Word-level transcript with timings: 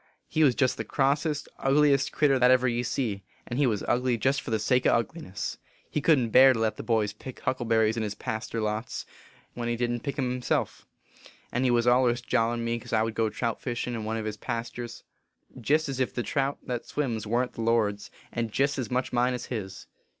He 0.27 0.43
was 0.43 0.55
jest 0.55 0.77
the 0.77 0.83
Grossest, 0.83 1.47
ugliest 1.59 2.11
critter 2.11 2.39
that 2.39 2.49
ever 2.49 2.67
ye 2.67 2.81
see, 2.81 3.21
and 3.45 3.59
he 3.59 3.67
was 3.67 3.83
ugly 3.87 4.17
jest 4.17 4.41
for 4.41 4.49
the 4.49 4.57
sake 4.57 4.87
o 4.87 4.95
ugliness. 4.95 5.59
He 5.91 6.01
couldn 6.01 6.23
t 6.23 6.29
bear 6.31 6.53
to 6.53 6.59
let 6.59 6.77
the 6.77 6.81
boys 6.81 7.13
pick 7.13 7.41
huckleberries 7.41 7.97
in 7.97 8.01
his 8.01 8.15
paster 8.15 8.59
lots, 8.61 9.05
when 9.53 9.69
he 9.69 9.75
didn 9.75 9.99
t 9.99 10.03
pick 10.03 10.17
em 10.17 10.31
himself; 10.31 10.87
and 11.51 11.65
he 11.65 11.69
was 11.69 11.85
allers 11.85 12.19
jawin 12.23 12.63
me 12.65 12.79
cause 12.79 12.93
I 12.93 13.03
would 13.03 13.13
go 13.13 13.29
trout 13.29 13.61
fishin 13.61 13.93
in 13.93 14.03
one 14.03 14.17
o 14.17 14.23
his 14.23 14.37
pasters. 14.37 15.03
Jest 15.59 15.87
ez 15.87 15.99
if 15.99 16.15
the 16.15 16.23
trout 16.23 16.57
that 16.65 16.87
swims 16.87 17.27
warn 17.27 17.49
t 17.49 17.53
the 17.57 17.61
Lord 17.61 17.97
s, 17.97 18.09
and 18.31 18.51
jest 18.51 18.79
ez 18.79 18.89
much 18.89 19.13
mine 19.13 19.35
as 19.35 19.45
his. 19.53 19.85